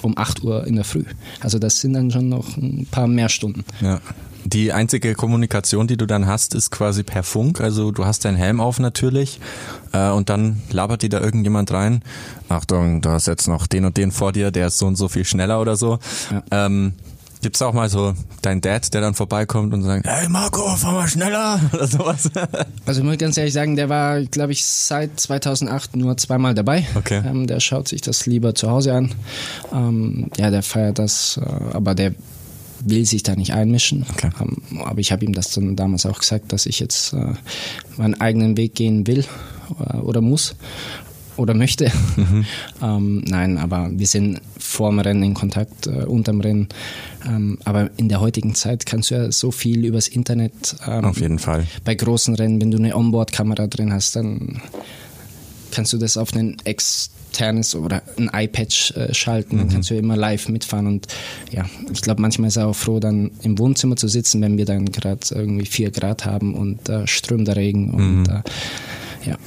[0.02, 1.04] um 8 Uhr in der Früh.
[1.40, 3.64] Also das sind dann schon noch ein paar mehr Stunden.
[3.80, 4.00] Ja.
[4.44, 7.60] Die einzige Kommunikation, die du dann hast, ist quasi per Funk.
[7.60, 9.40] Also du hast deinen Helm auf natürlich
[9.92, 12.02] äh, und dann labert dir da irgendjemand rein.
[12.48, 15.08] Achtung, du hast jetzt noch den und den vor dir, der ist so und so
[15.08, 15.98] viel schneller oder so.
[16.30, 16.66] Ja.
[16.66, 16.92] Ähm,
[17.42, 21.08] Gibt's auch mal so deinen Dad, der dann vorbeikommt und sagt, hey Marco, fahr mal
[21.08, 22.30] schneller oder sowas?
[22.86, 26.86] Also ich muss ganz ehrlich sagen, der war, glaube ich, seit 2008 nur zweimal dabei.
[26.94, 27.22] Okay.
[27.24, 29.14] Ähm, der schaut sich das lieber zu Hause an.
[29.72, 32.14] Ähm, ja, der feiert das, äh, aber der
[32.80, 34.06] will sich da nicht einmischen.
[34.12, 34.30] Okay.
[34.40, 37.34] Ähm, aber ich habe ihm das dann damals auch gesagt, dass ich jetzt äh,
[37.96, 39.24] meinen eigenen Weg gehen will
[39.80, 40.54] äh, oder muss
[41.36, 41.90] oder möchte.
[42.16, 42.44] Mhm.
[42.82, 46.68] ähm, nein, aber wir sind vor dem Rennen in Kontakt, äh, unterm Rennen.
[47.26, 50.76] Ähm, aber in der heutigen Zeit kannst du ja so viel übers Internet.
[50.86, 51.66] Ähm, Auf jeden Fall.
[51.84, 54.60] Bei großen Rennen, wenn du eine Onboard-Kamera drin hast, dann
[55.70, 59.72] kannst du das auf ein externes oder ein iPad äh, schalten, dann mhm.
[59.72, 61.06] kannst du immer live mitfahren und
[61.50, 64.64] ja, ich glaube, manchmal ist er auch froh, dann im Wohnzimmer zu sitzen, wenn wir
[64.64, 68.26] dann gerade irgendwie vier Grad haben und äh, strömt der Regen und mhm.
[68.26, 69.38] äh, ja.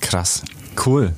[0.00, 0.42] Krass.
[0.84, 1.12] Cool.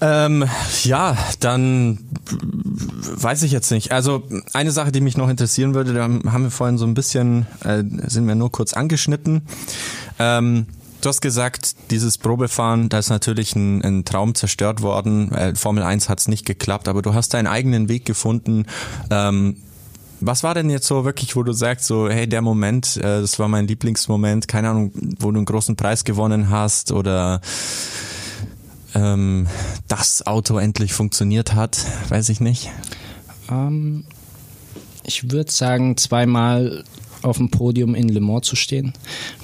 [0.00, 0.44] Ähm,
[0.82, 1.98] ja, dann
[2.28, 3.92] weiß ich jetzt nicht.
[3.92, 7.46] Also eine Sache, die mich noch interessieren würde, da haben wir vorhin so ein bisschen,
[7.64, 9.42] äh, sind wir nur kurz angeschnitten.
[10.18, 10.66] Ähm,
[11.00, 15.30] du hast gesagt, dieses Probefahren, da ist natürlich ein, ein Traum zerstört worden.
[15.32, 18.66] Äh, Formel 1 hat es nicht geklappt, aber du hast deinen eigenen Weg gefunden.
[19.10, 19.56] Ähm,
[20.20, 23.38] was war denn jetzt so wirklich, wo du sagst, so, hey, der Moment, äh, das
[23.38, 27.40] war mein Lieblingsmoment, keine Ahnung, wo du einen großen Preis gewonnen hast oder
[28.94, 29.46] ähm,
[29.88, 31.78] das Auto endlich funktioniert hat?
[32.08, 32.70] Weiß ich nicht.
[33.50, 34.04] Ähm,
[35.04, 36.84] ich würde sagen, zweimal
[37.22, 38.92] auf dem Podium in Le Mans zu stehen,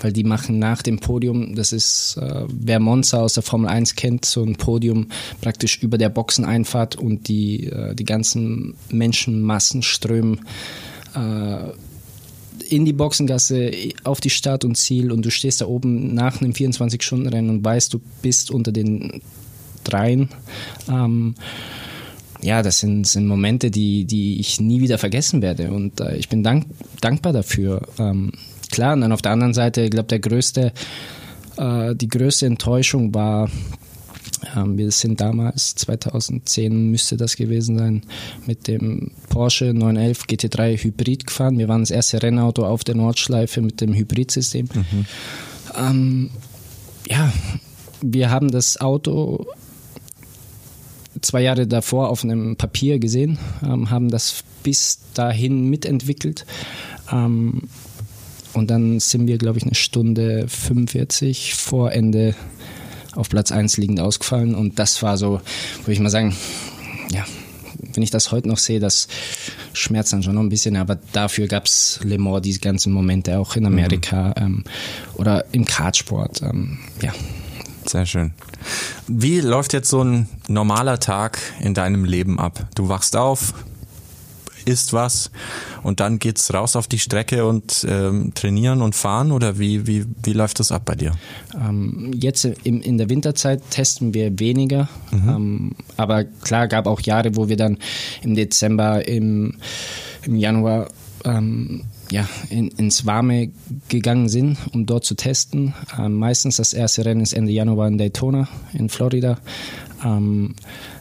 [0.00, 3.94] weil die machen nach dem Podium, das ist, äh, wer Monza aus der Formel 1
[3.94, 5.08] kennt, so ein Podium
[5.40, 10.40] praktisch über der Boxeneinfahrt und die, äh, die ganzen Menschenmassen strömen
[11.14, 11.72] äh,
[12.68, 13.70] in die Boxengasse,
[14.04, 17.94] auf die Start und Ziel und du stehst da oben nach einem 24-Stunden-Rennen und weißt,
[17.94, 19.22] du bist unter den
[19.84, 20.28] dreien.
[20.88, 21.34] Ähm,
[22.42, 26.28] ja, das sind, sind Momente, die, die ich nie wieder vergessen werde und äh, ich
[26.28, 26.66] bin dank,
[27.00, 27.82] dankbar dafür.
[27.98, 28.32] Ähm,
[28.70, 30.72] klar, und dann auf der anderen Seite, ich glaube, der größte,
[31.56, 33.50] äh, die größte Enttäuschung war,
[34.66, 38.02] wir sind damals, 2010 müsste das gewesen sein,
[38.46, 41.58] mit dem Porsche 911 GT3 Hybrid gefahren.
[41.58, 44.68] Wir waren das erste Rennauto auf der Nordschleife mit dem Hybridsystem.
[44.72, 45.06] Mhm.
[45.76, 46.30] Ähm,
[47.08, 47.32] ja,
[48.00, 49.46] wir haben das Auto
[51.20, 56.46] zwei Jahre davor auf einem Papier gesehen, ähm, haben das bis dahin mitentwickelt.
[57.10, 57.62] Ähm,
[58.54, 62.34] und dann sind wir, glaube ich, eine Stunde 45 vor Ende
[63.14, 64.54] auf Platz 1 liegend ausgefallen.
[64.54, 65.40] Und das war so,
[65.80, 66.36] würde ich mal sagen,
[67.10, 67.24] ja,
[67.94, 69.08] wenn ich das heute noch sehe, das
[69.72, 73.38] schmerzt dann schon noch ein bisschen, aber dafür gab es Le Mans, diese ganzen Momente
[73.38, 74.34] auch in Amerika mhm.
[74.36, 74.64] ähm,
[75.14, 76.42] oder im Kartsport.
[76.42, 77.12] Ähm, ja.
[77.86, 78.32] Sehr schön.
[79.06, 82.66] Wie läuft jetzt so ein normaler Tag in deinem Leben ab?
[82.74, 83.54] Du wachst auf,
[84.68, 85.30] isst was
[85.82, 90.04] und dann geht's raus auf die Strecke und ähm, trainieren und fahren oder wie, wie,
[90.22, 91.12] wie läuft das ab bei dir?
[91.54, 95.28] Ähm, jetzt im, in der Winterzeit testen wir weniger, mhm.
[95.28, 97.78] ähm, aber klar gab auch Jahre, wo wir dann
[98.22, 99.54] im Dezember, im,
[100.22, 100.88] im Januar
[101.24, 103.50] ähm, ja, in, ins Warme
[103.88, 105.74] gegangen sind, um dort zu testen.
[105.98, 109.38] Ähm, meistens das erste Rennen ist Ende Januar in Daytona in Florida.
[110.04, 110.54] Ähm,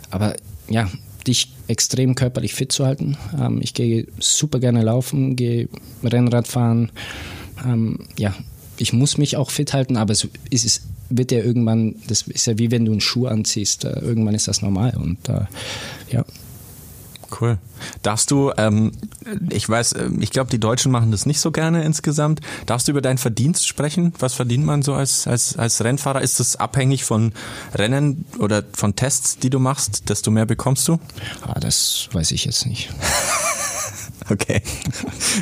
[0.10, 0.36] aber
[0.69, 0.88] ja,
[1.28, 3.18] dich extrem körperlich fit zu halten.
[3.40, 5.70] Ähm, ich gehe super gerne laufen, gehe
[6.04, 6.92] Rennrad fahren.
[7.66, 8.36] Ähm, ja,
[8.78, 12.48] ich muss mich auch fit halten, aber es ist, es wird ja irgendwann, das ist
[12.48, 15.46] ja wie wenn du einen Schuh anziehst, äh, irgendwann ist das normal und äh,
[16.12, 16.26] ja.
[17.40, 17.58] Cool.
[18.04, 18.92] Darfst du, ähm,
[19.50, 22.42] ich weiß, äh, ich glaube, die Deutschen machen das nicht so gerne insgesamt.
[22.66, 24.13] Darfst du über deinen Verdienst sprechen?
[24.20, 26.22] Was verdient man so als, als, als Rennfahrer?
[26.22, 27.34] Ist das abhängig von
[27.76, 31.00] Rennen oder von Tests, die du machst, desto mehr bekommst du?
[31.42, 32.90] Ah, das weiß ich jetzt nicht.
[34.30, 34.62] okay.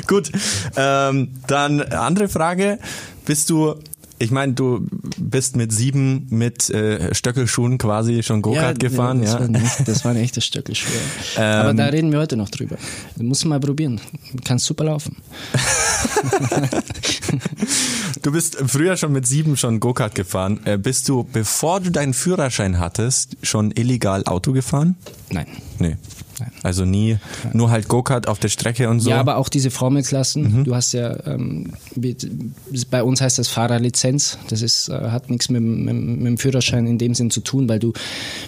[0.06, 0.30] Gut.
[0.76, 2.78] Ähm, dann andere Frage.
[3.24, 3.76] Bist du
[4.18, 4.86] ich meine, du
[5.18, 9.24] bist mit sieben mit äh, Stöckelschuhen quasi schon Go-Kart ja, gefahren, ja.
[9.24, 9.40] Das, ja.
[9.40, 10.92] Waren echt, das waren echte Stöckelschuhe.
[11.36, 12.76] Ähm, Aber da reden wir heute noch drüber.
[13.16, 14.00] Du musst mal probieren.
[14.32, 15.16] Du kannst super laufen.
[18.22, 20.60] du bist früher schon mit sieben schon Go-Kart gefahren.
[20.64, 24.96] Äh, bist du, bevor du deinen Führerschein hattest, schon illegal Auto gefahren?
[25.30, 25.46] Nein.
[25.78, 25.96] Nee.
[26.62, 27.18] Also nie,
[27.52, 29.10] nur halt Go-Kart auf der Strecke und so.
[29.10, 30.60] Ja, aber auch diese Formelklassen.
[30.60, 30.64] Mhm.
[30.64, 31.72] Du hast ja, ähm,
[32.90, 34.38] bei uns heißt das Fahrerlizenz.
[34.48, 37.68] Das ist, äh, hat nichts mit, mit, mit, dem Führerschein in dem Sinn zu tun,
[37.68, 37.92] weil du,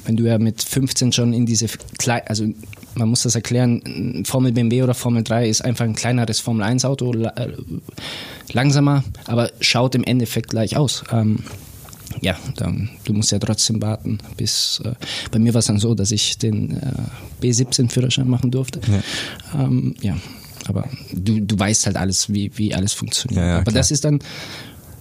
[0.05, 1.67] wenn du ja mit 15 schon in diese,
[2.27, 2.47] also
[2.95, 6.85] man muss das erklären, Formel BMW oder Formel 3 ist einfach ein kleineres Formel 1
[6.85, 7.53] Auto, äh,
[8.53, 11.05] langsamer, aber schaut im Endeffekt gleich aus.
[11.13, 11.39] Ähm,
[12.21, 14.93] ja, dann, du musst ja trotzdem warten, bis äh,
[15.31, 16.93] bei mir war es dann so, dass ich den äh,
[17.43, 18.81] B17-Führerschein machen durfte.
[18.91, 20.17] Ja, ähm, ja
[20.67, 23.41] aber du, du weißt halt alles, wie, wie alles funktioniert.
[23.41, 23.75] Ja, ja, aber klar.
[23.77, 24.19] das ist dann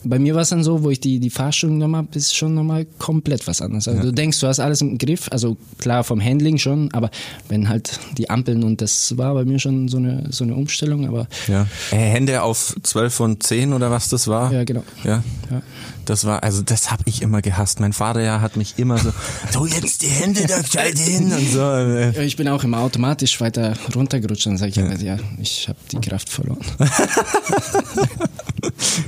[0.07, 2.85] bei mir war es dann so, wo ich die, die Fahrstunden nochmal, ist schon nochmal
[2.97, 3.87] komplett was anderes.
[3.87, 4.05] Also ja.
[4.05, 7.09] du denkst, du hast alles im Griff, also klar vom Handling schon, aber
[7.49, 11.07] wenn halt die Ampeln und das war bei mir schon so eine, so eine Umstellung,
[11.07, 11.27] aber.
[11.47, 11.67] Ja.
[11.91, 14.51] Äh, Hände auf 12 und 10 oder was das war?
[14.51, 14.83] Ja, genau.
[15.03, 15.23] Ja.
[15.51, 15.61] ja.
[16.05, 17.81] Das war, also das habe ich immer gehasst.
[17.81, 19.11] Mein Vater ja hat mich immer so,
[19.51, 21.59] so jetzt die Hände da gescheit hin und so.
[21.59, 24.93] Ja, ich bin auch immer automatisch weiter runtergerutscht und sage ich, ja.
[24.95, 26.61] ja, ich habe die Kraft verloren.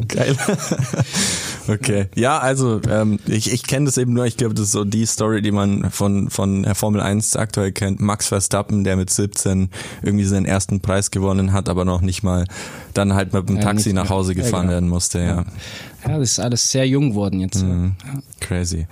[0.08, 0.36] Geil.
[1.68, 2.08] okay.
[2.16, 5.06] Ja, also ähm, ich, ich kenne das eben nur, ich glaube, das ist so die
[5.06, 8.00] Story, die man von, von Formel 1 aktuell kennt.
[8.00, 9.70] Max Verstappen, der mit 17
[10.02, 12.46] irgendwie seinen ersten Preis gewonnen hat, aber noch nicht mal
[12.94, 14.72] dann halt mit dem ja, Taxi nach Hause gefahren ja, genau.
[14.74, 15.46] werden musste, ja.
[16.08, 17.64] Ja, das ist alles sehr jung geworden jetzt.
[17.64, 17.96] Mhm.
[18.06, 18.22] Ja.
[18.40, 18.88] Crazy.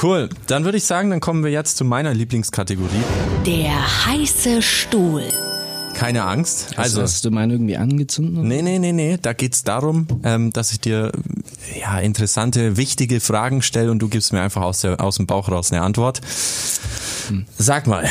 [0.00, 0.28] Cool.
[0.46, 3.02] Dann würde ich sagen, dann kommen wir jetzt zu meiner Lieblingskategorie.
[3.44, 5.24] Der heiße Stuhl.
[5.94, 6.76] Keine Angst.
[6.76, 8.44] Also hast du meinen irgendwie angezündet?
[8.44, 9.18] Nee, nee, nee, nee.
[9.20, 11.12] Da geht's darum, ähm, dass ich dir
[11.80, 15.48] ja interessante, wichtige Fragen stelle und du gibst mir einfach aus, der, aus dem Bauch
[15.48, 16.20] raus eine Antwort.
[17.28, 17.46] Hm.
[17.56, 18.08] Sag mal,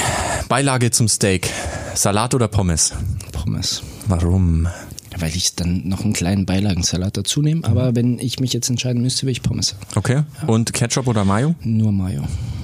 [0.49, 1.49] Beilage zum Steak.
[1.93, 2.93] Salat oder Pommes?
[3.31, 3.83] Pommes.
[4.07, 4.67] Warum?
[5.19, 7.63] Weil ich dann noch einen kleinen Beilagensalat dazu nehme.
[7.63, 7.95] Aber mhm.
[7.95, 9.75] wenn ich mich jetzt entscheiden müsste, will ich Pommes.
[9.95, 10.23] Okay.
[10.41, 10.47] Ja.
[10.47, 11.55] Und Ketchup oder Mayo?
[11.63, 12.23] Nur Mayo.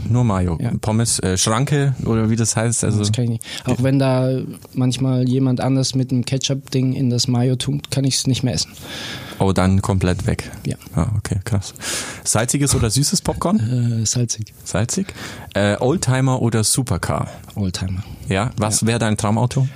[0.09, 0.57] Nur Mayo.
[0.59, 0.71] Ja.
[0.81, 2.83] Pommes, äh, Schranke oder wie das heißt.
[2.83, 3.45] Also das kann ich nicht.
[3.65, 4.39] Auch wenn da
[4.73, 8.53] manchmal jemand anders mit einem Ketchup-Ding in das Mayo tut, kann ich es nicht mehr
[8.53, 8.71] essen.
[9.39, 10.51] Oh, dann komplett weg.
[10.65, 10.75] Ja.
[10.95, 11.73] Ah, okay, krass.
[12.23, 14.01] Salziges oder süßes Popcorn?
[14.01, 14.53] Äh, salzig.
[14.63, 15.13] Salzig.
[15.53, 17.29] Äh, Oldtimer oder Supercar?
[17.55, 18.03] Oldtimer.
[18.27, 18.88] Ja, was ja.
[18.88, 19.67] wäre dein Traumauto?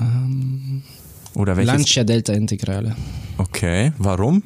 [0.00, 0.82] Ähm,
[1.34, 1.72] oder welches?
[1.72, 2.94] Lancia Delta Integrale.
[3.38, 4.42] Okay, warum?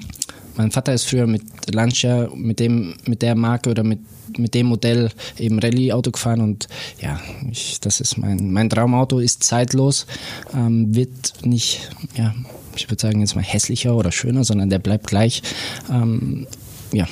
[0.56, 4.00] Mein Vater ist früher mit Lancia, mit dem, mit der Marke oder mit,
[4.36, 6.66] mit dem Modell eben Rallye-Auto gefahren und
[7.00, 7.20] ja,
[7.50, 10.06] ich, das ist mein, mein Traumauto, ist zeitlos,
[10.52, 12.34] ähm, wird nicht, ja,
[12.74, 15.42] ich würde sagen jetzt mal hässlicher oder schöner, sondern der bleibt gleich.
[15.90, 16.48] Ähm,
[16.92, 17.06] ja,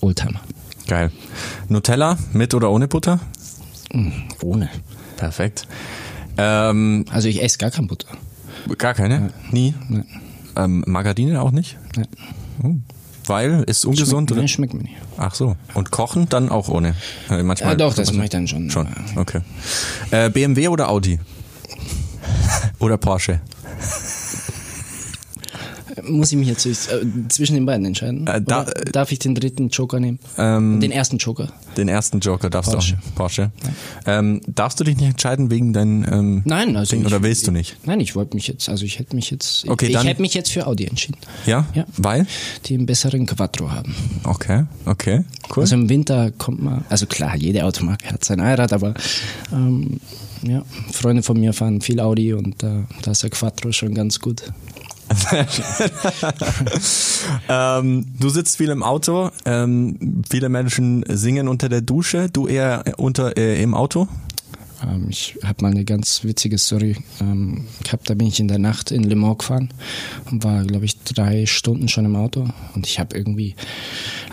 [0.00, 0.40] Oldtimer.
[0.86, 1.10] Geil.
[1.68, 3.20] Nutella mit oder ohne Butter?
[3.92, 4.10] Mm,
[4.42, 4.70] ohne.
[5.16, 5.66] Perfekt.
[6.38, 8.08] Ähm, also ich esse gar keine Butter.
[8.78, 9.30] Gar keine?
[9.50, 9.74] Nie?
[9.88, 10.06] Nein.
[10.56, 11.78] Ähm, Margarine auch nicht?
[11.96, 12.06] Nein.
[12.62, 12.74] Oh.
[13.26, 14.40] Weil ist ungesund schmeckt, oder?
[14.40, 14.96] Nein, schmeckt mir nicht.
[15.16, 15.56] Ach so.
[15.74, 16.94] Und kochen dann auch ohne?
[17.30, 17.70] Äh, manchmal.
[17.72, 18.70] Ja, doch, das mache ich dann schon.
[18.70, 18.88] Schon.
[19.16, 19.40] Okay.
[20.10, 21.20] Äh, BMW oder Audi?
[22.78, 23.40] oder Porsche?
[26.08, 26.78] Muss ich mich jetzt äh,
[27.28, 28.26] zwischen den beiden entscheiden?
[28.26, 30.18] Äh, da, darf ich den dritten Joker nehmen?
[30.38, 31.52] Ähm, den ersten Joker.
[31.76, 32.94] Den ersten Joker darfst Porsche.
[32.94, 33.14] du auch.
[33.14, 33.50] Porsche.
[34.06, 37.46] Ähm, darfst du dich nicht entscheiden wegen deinen ähm, Nein, also Ding, ich, oder willst
[37.46, 37.76] du nicht?
[37.84, 40.34] Nein, ich wollte mich jetzt, also ich hätte mich jetzt, okay, ich, ich hätte mich
[40.34, 41.18] jetzt für Audi entschieden.
[41.46, 41.66] Ja?
[41.74, 41.84] Ja.
[41.96, 42.26] Weil?
[42.66, 43.94] Die einen besseren Quattro haben.
[44.24, 45.24] Okay, okay,
[45.54, 45.62] cool.
[45.62, 48.94] Also im Winter kommt man, also klar, jede Automarke hat sein Einrad, aber
[49.52, 50.00] ähm,
[50.42, 54.20] ja, Freunde von mir fahren viel Audi und äh, da ist der Quattro schon ganz
[54.20, 54.42] gut.
[57.48, 59.30] ähm, du sitzt viel im Auto.
[59.44, 62.28] Ähm, viele Menschen singen unter der Dusche.
[62.32, 64.08] Du eher unter äh, im Auto?
[64.82, 68.08] Ähm, ich habe mal eine ganz witzige Story ähm, gehabt.
[68.10, 69.68] Da bin ich in der Nacht in Le Mans gefahren
[70.30, 72.48] und war, glaube ich, drei Stunden schon im Auto.
[72.74, 73.54] Und ich habe irgendwie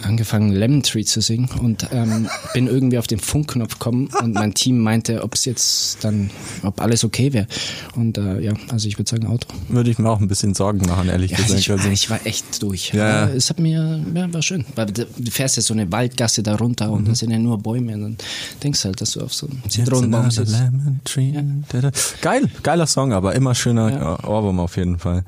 [0.04, 4.54] angefangen Lemon Tree zu singen und ähm, bin irgendwie auf den Funkknopf gekommen und mein
[4.54, 6.30] Team meinte, ob es jetzt dann,
[6.64, 7.48] ob alles okay wäre.
[7.96, 9.48] Und äh, ja, also ich würde sagen Auto.
[9.68, 11.60] Würde ich mir auch ein bisschen Sorgen machen, ehrlich Ja, gesagt.
[11.60, 12.92] ich, Also, ich war echt durch.
[12.94, 13.28] Ja.
[13.28, 14.66] Es hat mir, ja, war schön.
[14.76, 17.94] Weil du fährst ja so eine Waldgasse da runter und da sind ja nur Bäume
[17.96, 18.18] und dann
[18.64, 20.39] denkst halt, dass du auf so einem Zitronenbaum sitzt.
[20.42, 21.34] Another lemon tree.
[21.70, 21.92] Da, da.
[22.22, 24.24] Geil, geiler Song, aber immer schöner Ja.
[24.28, 25.24] Ohrwurm auf jeden Fall.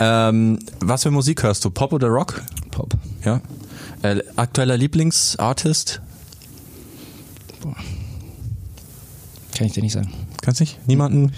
[0.00, 1.70] Ähm, was für Musik hörst du?
[1.70, 2.42] Pop oder Rock?
[2.70, 2.94] Pop.
[3.24, 3.40] Ja.
[4.02, 6.00] Äh, aktueller Lieblingsartist?
[9.56, 10.12] Kann ich dir nicht sagen.
[10.42, 10.78] Kannst nicht?
[10.86, 11.32] Niemanden?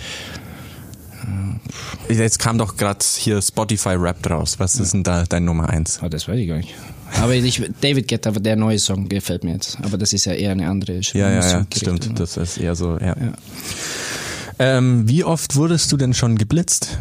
[2.09, 4.59] Jetzt kam doch gerade hier Spotify Rap raus.
[4.59, 5.99] Was ist denn da dein Nummer eins?
[5.99, 6.75] Aber das weiß ich gar nicht.
[7.23, 9.79] Aber ich, David Guetta, der neue Song gefällt mir jetzt.
[9.83, 11.97] Aber das ist ja eher eine andere Ja, ja, ja, Musikrichtung.
[11.97, 12.21] stimmt.
[12.21, 13.17] Das ist eher so, ja.
[13.17, 13.33] Ja.
[14.59, 16.99] Ähm, wie oft wurdest du denn schon geblitzt?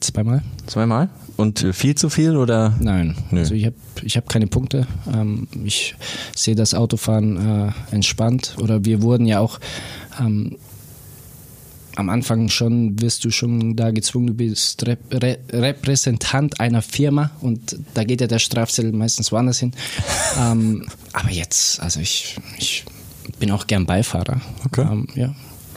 [0.00, 0.42] Zweimal?
[0.66, 1.08] Zweimal?
[1.36, 2.76] Und äh, viel zu viel oder?
[2.80, 3.16] Nein.
[3.30, 3.40] Nö.
[3.40, 4.86] Also ich habe ich hab keine Punkte.
[5.12, 5.94] Ähm, ich
[6.34, 8.56] sehe das Autofahren äh, entspannt.
[8.60, 9.60] Oder wir wurden ja auch
[10.20, 10.56] ähm,
[11.96, 17.30] am Anfang schon, wirst du schon da gezwungen, du bist Rep Re Repräsentant einer Firma
[17.40, 19.72] und da geht ja der Strafzettel meistens woanders hin.
[20.40, 22.84] ähm, aber jetzt, also ich, ich
[23.38, 24.40] bin auch gern Beifahrer.
[24.66, 24.82] Okay.
[24.90, 25.34] Ähm, ja.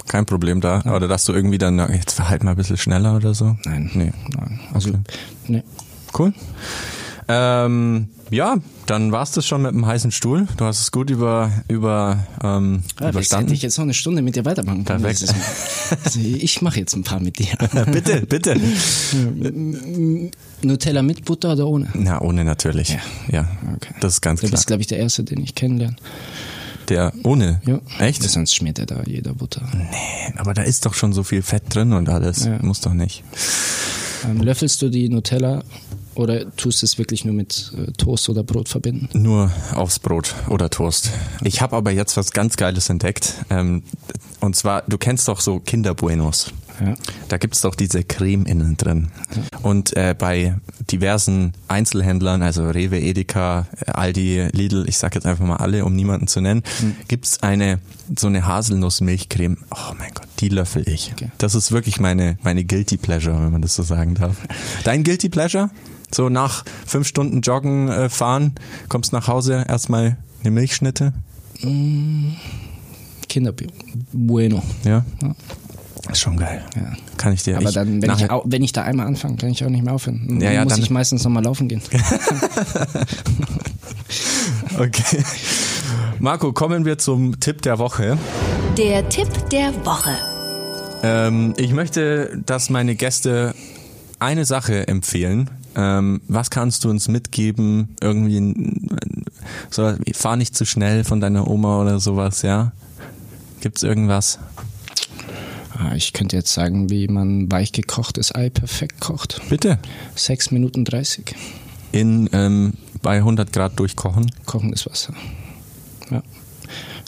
[0.07, 0.81] Kein Problem da.
[0.81, 3.57] Oder dass du irgendwie dann, jetzt verhalt mal ein bisschen schneller oder so?
[3.65, 3.89] Nein.
[3.95, 4.13] Nee.
[4.35, 4.59] Nein.
[4.73, 4.99] Also, Okay.
[5.47, 5.63] nee.
[6.17, 6.33] Cool.
[7.27, 8.57] Ähm, ja,
[8.87, 10.47] dann war's das schon mit dem heißen Stuhl.
[10.57, 13.53] Du hast es gut über, über ähm, Ja, das hätte überstanden.
[13.53, 15.03] ich jetzt noch eine Stunde mit dir weitermachen können.
[15.03, 15.33] Perfekt.
[15.35, 15.97] Mal.
[16.03, 17.47] Also ich mache jetzt ein paar mit dir.
[17.91, 18.59] bitte, bitte.
[20.61, 21.87] Nutella mit Butter oder ohne?
[21.93, 22.89] Na, ohne natürlich.
[22.89, 22.99] Ja,
[23.31, 23.47] Ja.
[23.75, 23.93] Okay.
[24.01, 24.57] das ist ganz Du klar.
[24.57, 25.95] bist, glaube ich, der Erste, den ich kennenlerne.
[26.89, 27.61] Der ohne?
[27.65, 27.79] Ja.
[27.99, 28.21] Echt?
[28.23, 29.67] Sonst schmiert er da jeder Butter.
[29.73, 32.45] Nee, aber da ist doch schon so viel Fett drin und alles.
[32.45, 32.59] Ja.
[32.61, 33.23] Muss doch nicht.
[34.25, 35.63] Ähm, löffelst du die Nutella
[36.15, 39.09] oder tust du es wirklich nur mit äh, Toast oder Brot verbinden?
[39.13, 41.11] Nur aufs Brot oder Toast.
[41.43, 43.35] Ich habe aber jetzt was ganz Geiles entdeckt.
[43.49, 43.83] Ähm,
[44.39, 46.53] und zwar, du kennst doch so Kinderbuenos.
[46.79, 46.93] Ja.
[47.29, 49.09] Da gibt's doch diese Creme innen drin.
[49.61, 50.55] Und äh, bei
[50.91, 55.95] diversen Einzelhändlern, also Rewe, Edeka, äh, Aldi, Lidl, ich sag jetzt einfach mal alle, um
[55.95, 56.63] niemanden zu nennen,
[57.07, 57.79] gibt's eine
[58.17, 59.57] so eine Haselnuss-Milchcreme.
[59.71, 61.11] Oh mein Gott, die löffel ich.
[61.13, 61.29] Okay.
[61.37, 64.35] Das ist wirklich meine meine Guilty Pleasure, wenn man das so sagen darf.
[64.83, 65.69] Dein Guilty Pleasure?
[66.13, 68.53] So nach fünf Stunden Joggen äh, fahren,
[68.89, 71.13] kommst nach Hause, erstmal eine Milchschnitte.
[73.29, 73.53] Kinder
[74.13, 74.61] Bueno.
[74.83, 75.05] Ja.
[75.21, 75.35] Ja.
[76.11, 76.63] Ist schon geil.
[76.75, 76.93] Ja.
[77.17, 79.63] Kann ich dir Aber ich, dann, wenn ich, wenn ich da einmal anfange, kann ich
[79.65, 80.25] auch nicht mehr aufhören.
[80.27, 81.81] Dann Ja, ja, muss dann- ich meistens nochmal laufen gehen.
[84.77, 85.23] Okay.
[86.19, 88.17] Marco, kommen wir zum Tipp der Woche.
[88.77, 90.15] Der Tipp der Woche.
[91.03, 93.53] Ähm, ich möchte, dass meine Gäste
[94.19, 95.49] eine Sache empfehlen.
[95.75, 97.95] Ähm, was kannst du uns mitgeben?
[98.01, 98.81] Irgendwie,
[99.69, 102.71] so, fahr nicht zu schnell von deiner Oma oder sowas, ja?
[103.61, 104.39] Gibt's irgendwas?
[105.77, 109.41] Ah, Ich könnte jetzt sagen, wie man weich gekochtes Ei perfekt kocht.
[109.49, 109.79] Bitte.
[110.15, 111.35] 6 Minuten 30
[111.91, 114.31] In, ähm, bei 100 Grad durchkochen.
[114.45, 115.13] kochendes Wasser.
[116.09, 116.23] Ja.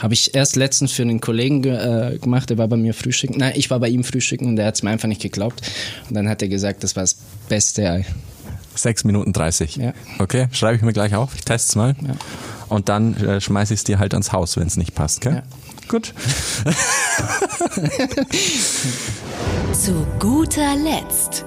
[0.02, 3.38] Habe ich erst letztens für einen Kollegen ge äh, gemacht, der war bei mir frühstücken.
[3.38, 5.62] Nein, ich war bei ihm frühstücken und der hat es mir einfach nicht geglaubt.
[6.08, 7.18] Und dann hat er gesagt, das war das
[7.50, 8.06] beste Ei.
[8.76, 9.78] 6 Minuten 30.
[9.78, 9.94] Ja.
[10.20, 11.34] Okay, schreibe ich mir gleich auf.
[11.36, 11.96] Ich teste es mal.
[12.02, 12.16] Ja.
[12.70, 15.36] Und dann äh, schmeiße ich es dir halt ans Haus, wenn es nicht passt, gell?
[15.36, 15.44] Ja.
[15.88, 16.14] Gut.
[19.74, 21.46] Zu guter Letzt.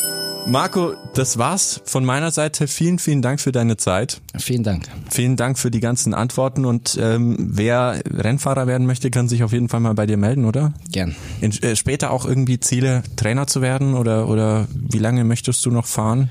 [0.51, 2.67] Marco, das war's von meiner Seite.
[2.67, 4.21] Vielen, vielen Dank für deine Zeit.
[4.37, 4.89] Vielen Dank.
[5.09, 9.53] Vielen Dank für die ganzen Antworten und ähm, wer Rennfahrer werden möchte, kann sich auf
[9.53, 10.75] jeden Fall mal bei dir melden, oder?
[10.91, 11.15] Gern.
[11.41, 15.71] In, äh, später auch irgendwie Ziele, Trainer zu werden oder oder wie lange möchtest du
[15.71, 16.31] noch fahren?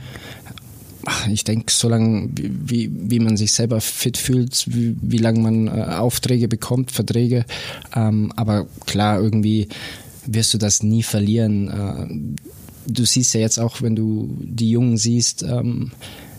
[1.32, 5.68] Ich denke, solange wie, wie, wie man sich selber fit fühlt, wie, wie lange man
[5.68, 7.46] äh, Aufträge bekommt, Verträge.
[7.96, 9.70] Ähm, aber klar, irgendwie
[10.26, 12.36] wirst du das nie verlieren.
[12.36, 12.50] Äh,
[12.90, 15.92] du siehst ja jetzt auch, wenn du die Jungen siehst, ähm,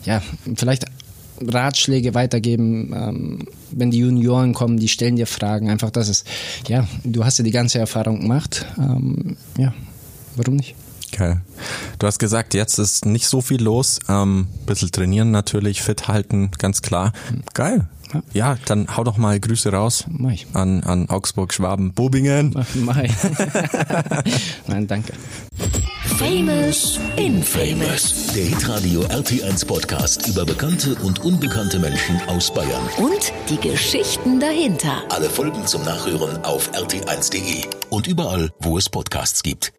[0.05, 0.23] ja,
[0.57, 0.87] vielleicht
[1.41, 6.27] Ratschläge weitergeben, ähm, wenn die Junioren kommen, die stellen dir Fragen, einfach das ist,
[6.69, 9.73] ja, du hast ja die ganze Erfahrung gemacht, ähm, ja,
[10.37, 10.75] warum nicht?
[11.17, 11.41] Geil.
[11.99, 13.99] Du hast gesagt, jetzt ist nicht so viel los.
[14.09, 17.13] Ähm, bisschen trainieren natürlich, fit halten, ganz klar.
[17.53, 17.89] Geil.
[18.13, 18.23] Ja.
[18.33, 20.47] Ja, dann hau doch mal Grüße raus Mach ich.
[20.53, 22.55] an, an Augsburg, Schwaben, Bobingen.
[22.75, 23.11] Mai.
[24.67, 25.13] Nein, danke.
[26.19, 28.27] Famous in Famous.
[28.35, 32.83] Der Hitradio RT1 Podcast über bekannte und unbekannte Menschen aus Bayern.
[32.99, 35.03] Und die Geschichten dahinter.
[35.09, 39.73] Alle Folgen zum Nachhören auf rt1.de und überall, wo es Podcasts gibt.